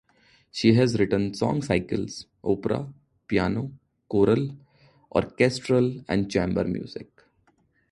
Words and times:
She 0.51 0.73
has 0.73 0.97
written 0.97 1.35
song 1.35 1.61
cycles, 1.61 2.25
opera, 2.43 2.91
piano, 3.27 3.71
choral, 4.09 4.57
orchestral 5.13 6.03
and 6.09 6.27
chamber 6.27 6.63
music. 6.63 7.07